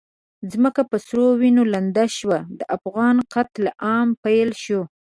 ځمکه 0.51 0.81
په 0.89 0.97
سرو 1.05 1.25
وینو 1.41 1.63
لنده 1.73 2.05
شوه، 2.17 2.39
د 2.59 2.61
افغان 2.75 3.17
قتل 3.33 3.63
عام 3.85 4.07
پیل 4.23 4.49
شو. 4.63 4.81